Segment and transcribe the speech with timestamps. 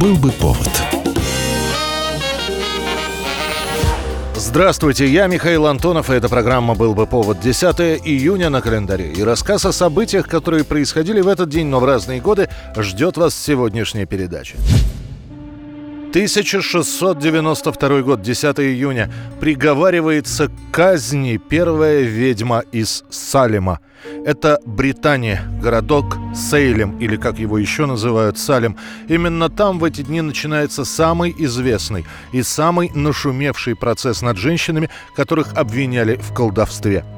[0.00, 0.68] Был бы повод.
[4.34, 9.10] Здравствуйте, я Михаил Антонов, и эта программа «Был бы повод» 10 июня на календаре.
[9.12, 13.34] И рассказ о событиях, которые происходили в этот день, но в разные годы, ждет вас
[13.34, 14.56] сегодняшняя передача.
[16.16, 19.12] 1692 год, 10 июня.
[19.38, 23.80] Приговаривается к казни первая ведьма из Салема.
[24.24, 28.78] Это Британия, городок Сейлем, или как его еще называют, Салем.
[29.08, 35.52] Именно там в эти дни начинается самый известный и самый нашумевший процесс над женщинами, которых
[35.52, 37.04] обвиняли в колдовстве–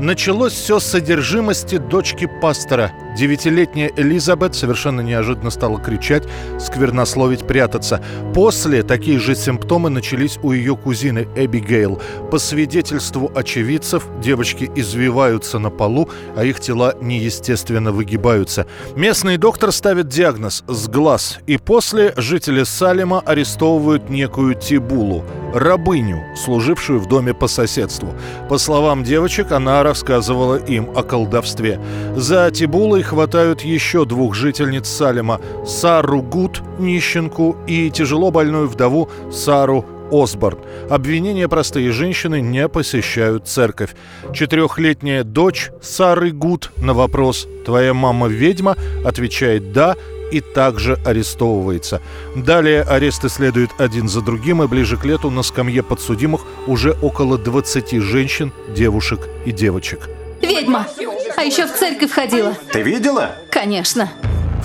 [0.00, 2.92] Началось все с содержимости дочки пастора.
[3.18, 6.22] Девятилетняя Элизабет совершенно неожиданно стала кричать,
[6.60, 8.00] сквернословить, прятаться.
[8.32, 12.00] После такие же симптомы начались у ее кузины Эбигейл.
[12.30, 18.68] По свидетельству очевидцев, девочки извиваются на полу, а их тела неестественно выгибаются.
[18.94, 27.00] Местный доктор ставит диагноз «с глаз», и после жители Салема арестовывают некую Тибулу, рабыню, служившую
[27.00, 28.14] в доме по соседству.
[28.48, 31.80] По словам девочек, она рассказывала им о колдовстве.
[32.14, 39.84] За Тибулой хватают еще двух жительниц Салема– Сару Гуд, нищенку, и тяжело больную вдову Сару
[40.12, 40.58] Осборн.
[40.90, 43.94] Обвинения простые женщины не посещают церковь.
[44.32, 49.96] Четырехлетняя дочь Сары Гуд на вопрос «Твоя мама ведьма?» отвечает «Да»,
[50.30, 52.02] и также арестовывается.
[52.36, 57.38] Далее аресты следуют один за другим, и ближе к лету на скамье подсудимых уже около
[57.38, 60.10] 20 женщин, девушек и девочек.
[60.42, 60.86] Ведьма!
[61.36, 62.54] А еще в церковь ходила.
[62.72, 63.32] Ты видела?
[63.50, 64.10] Конечно.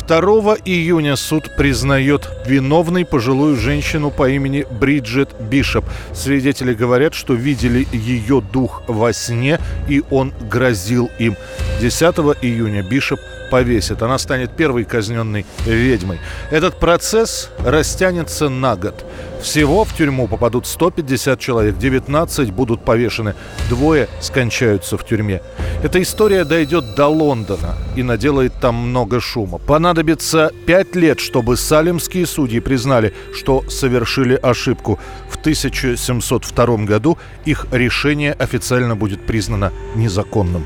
[0.08, 0.20] 2
[0.66, 5.86] июня суд признает виновной пожилую женщину по имени Бриджит Бишоп.
[6.14, 11.38] Свидетели говорят, что видели ее дух во сне, и он грозил им.
[11.80, 12.02] 10
[12.42, 14.02] июня Бишоп повесит.
[14.02, 16.20] Она станет первой казненной ведьмой.
[16.52, 19.06] Этот процесс растянется на год.
[19.44, 23.36] Всего в тюрьму попадут 150 человек, 19 будут повешены,
[23.70, 25.42] двое скончаются в тюрьме.
[25.84, 29.58] Эта история дойдет до Лондона и наделает там много шума.
[29.58, 34.98] Понадобится 5 лет, чтобы салемские судьи признали, что совершили ошибку.
[35.30, 40.66] В 1702 году их решение официально будет признано незаконным.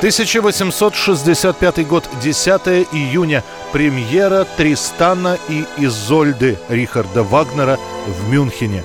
[0.00, 3.44] 1865 год, 10 июня.
[3.70, 8.82] Премьера Тристана и Изольды Рихарда Вагнера в Мюнхене.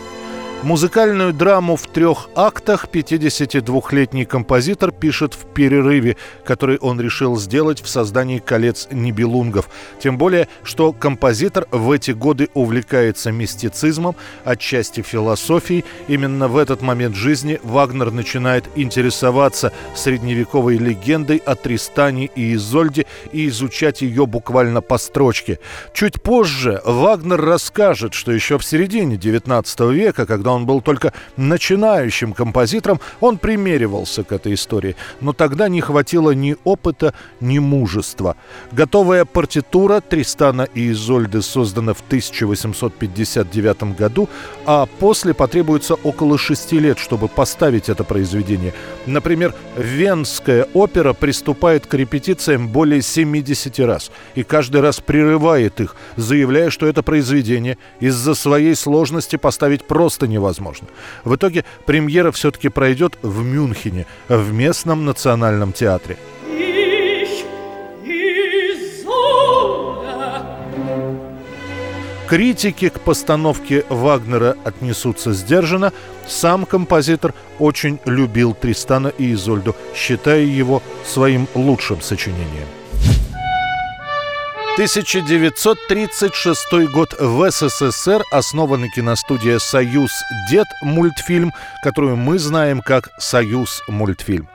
[0.65, 7.87] Музыкальную драму в трех актах 52-летний композитор пишет в перерыве, который он решил сделать в
[7.87, 9.69] создании «Колец Нибелунгов».
[10.01, 15.85] Тем более, что композитор в эти годы увлекается мистицизмом, отчасти философией.
[16.07, 23.49] Именно в этот момент жизни Вагнер начинает интересоваться средневековой легендой о Тристане и Изольде и
[23.49, 25.59] изучать ее буквально по строчке.
[25.93, 32.33] Чуть позже Вагнер расскажет, что еще в середине XIX века, когда он был только начинающим
[32.33, 34.95] композитором, он примеривался к этой истории.
[35.21, 38.35] Но тогда не хватило ни опыта, ни мужества.
[38.71, 44.29] Готовая партитура Тристана и Изольды создана в 1859 году,
[44.65, 48.73] а после потребуется около шести лет, чтобы поставить это произведение.
[49.05, 56.69] Например, Венская опера приступает к репетициям более 70 раз и каждый раз прерывает их, заявляя,
[56.69, 60.87] что это произведение из-за своей сложности поставить просто невозможно невозможно.
[61.23, 66.17] В итоге премьера все-таки пройдет в Мюнхене, в местном национальном театре.
[72.27, 75.93] Критики к постановке Вагнера отнесутся сдержанно.
[76.27, 82.67] Сам композитор очень любил Тристана и Изольду, считая его своим лучшим сочинением.
[84.75, 90.11] 1936 год в СССР основана киностудия «Союз
[90.51, 94.49] Дед» мультфильм, которую мы знаем как «Союз мультфильм».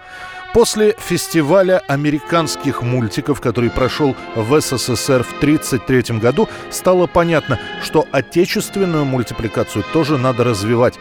[0.52, 9.06] После фестиваля американских мультиков, который прошел в СССР в 1933 году, стало понятно, что отечественную
[9.06, 10.98] мультипликацию тоже надо развивать.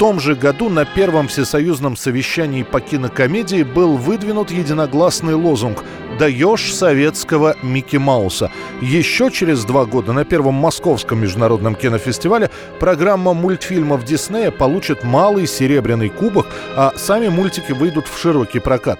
[0.00, 5.84] Том же году на первом всесоюзном совещании по кинокомедии был выдвинут единогласный лозунг
[6.18, 8.50] «Даешь советского Микки Мауса».
[8.80, 12.48] Еще через два года на первом московском международном кинофестивале
[12.78, 18.98] программа мультфильмов Диснея получит малый серебряный кубок, а сами мультики выйдут в широкий прокат.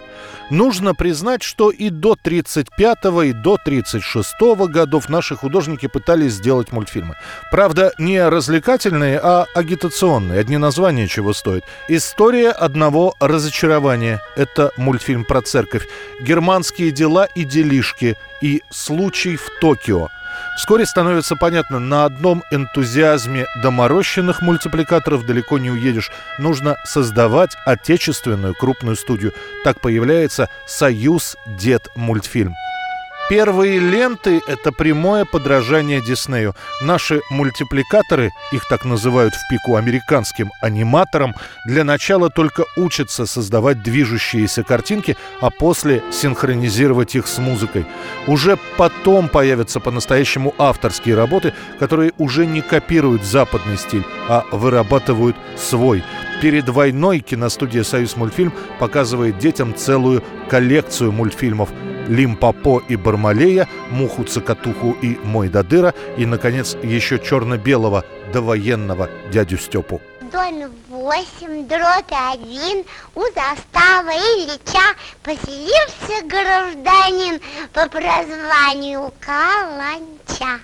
[0.50, 7.14] Нужно признать, что и до 35-го, и до 36-го годов наши художники пытались сделать мультфильмы.
[7.52, 10.40] Правда, не развлекательные, а агитационные.
[10.40, 11.64] Одни названия чего стоят.
[11.88, 15.86] «История одного разочарования»— это мультфильм про церковь.
[16.20, 20.08] «Германские дела и делишки» и «Случай в Токио».
[20.56, 26.10] Вскоре становится понятно, на одном энтузиазме доморощенных мультипликаторов далеко не уедешь.
[26.38, 29.32] Нужно создавать отечественную крупную студию.
[29.64, 32.54] Так появляется «Союз Дед мультфильм».
[33.30, 36.56] Первые ленты— это прямое подражание Диснею.
[36.82, 44.64] Наши мультипликаторы, их так называют в пику американским аниматорам, для начала только учатся создавать движущиеся
[44.64, 47.86] картинки, а после синхронизировать их с музыкой.
[48.26, 56.02] Уже потом появятся по-настоящему авторские работы, которые уже не копируют западный стиль, а вырабатывают свой.
[56.42, 61.68] Перед войной киностудия «Союз мультфильм» показывает детям целую коллекцию мультфильмов–
[62.10, 70.00] Лимпопо и Бармалея, Муху-цокотуху и Мой Дадыра и, наконец, еще черно-белого довоенного дядю Степу.
[70.32, 72.84] доме 8, дробь 1,
[73.14, 77.40] у заставы Ильича поселился гражданин
[77.72, 80.60] по прозванию Каланча.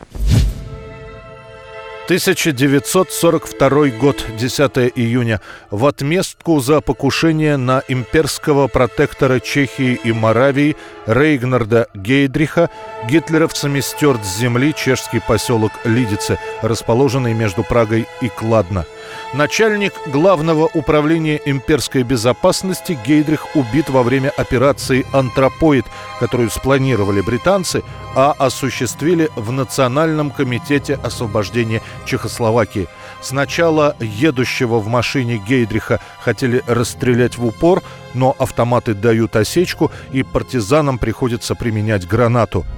[2.06, 5.40] 1942 год, 10 июня.
[5.72, 10.76] В отместку за покушение на имперского протектора Чехии и Моравии
[11.06, 12.70] Рейгнарда Гейдриха
[13.10, 18.84] гитлеровцами стерт с земли чешский поселок Лидице, расположенный между Прагой и Кладно–
[19.34, 25.84] Начальник главного управления имперской безопасности Гейдрих убит во время операции «Антропоид»,
[26.20, 27.82] которую спланировали британцы,
[28.14, 32.88] а осуществили в Национальном комитете освобождения Чехословакии.
[33.20, 37.82] Сначала едущего в машине Гейдриха хотели расстрелять в упор,
[38.14, 42.64] но автоматы дают осечку, и партизанам приходится применять гранату–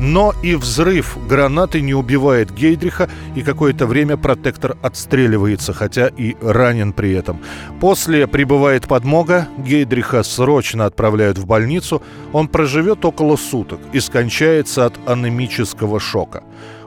[0.00, 6.92] но и взрыв гранаты не убивает Гейдриха, и какое-то время протектор отстреливается, хотя и ранен
[6.92, 7.40] при этом.
[7.80, 12.02] После прибывает подмога, Гейдриха срочно отправляют в больницу,
[12.32, 16.42] он проживет около суток и скончается от анемического шока.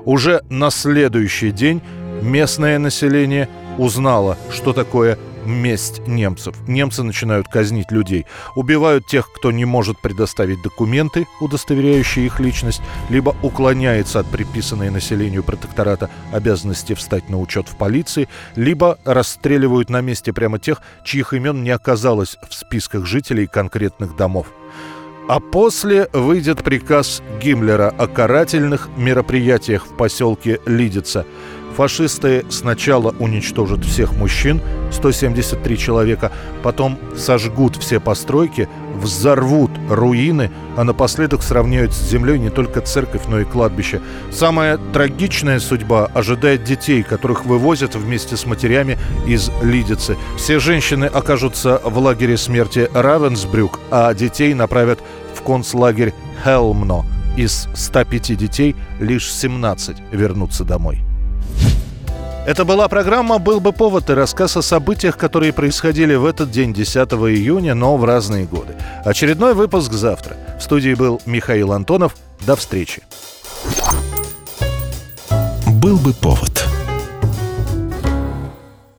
[0.06, 1.82] Уже на следующий день
[2.22, 6.56] местное население узнало, что такое месть немцев.
[6.68, 8.26] Немцы начинают казнить людей.
[8.56, 15.44] Убивают тех, кто не может предоставить документы, удостоверяющие их личность, либо уклоняется от приписанной населению
[15.44, 21.64] протектората обязанности встать на учет в полиции, либо расстреливают на месте прямо тех, чьих имен
[21.64, 24.48] не оказалось в списках жителей конкретных домов.
[25.28, 31.26] А после выйдет приказ Гиммлера о карательных мероприятиях в поселке Лидица–
[31.76, 36.32] Фашисты сначала уничтожат всех мужчин, 173 человека,
[36.64, 43.40] потом сожгут все постройки, взорвут руины, а напоследок сравняют с землей не только церковь, но
[43.40, 44.02] и кладбище.
[44.32, 50.18] Самая трагичная судьба ожидает детей, которых вывозят вместе с матерями из Лидицы.
[50.38, 55.00] Все женщины окажутся в лагере смерти Равенсбрюк, а детей направят
[55.34, 56.14] в концлагерь
[56.44, 57.06] Хелмно.
[57.38, 61.11] Из 105 детей лишь 17 вернутся домой.
[62.44, 66.74] Это была программа «Был бы повод» и рассказ о событиях, которые происходили в этот день,
[66.74, 68.76] 10 июня, но в разные годы.
[69.06, 70.38] Очередной выпуск завтра.
[70.60, 72.16] В студии был Михаил Антонов.
[72.48, 73.04] До встречи.
[75.68, 76.66] «Был бы повод»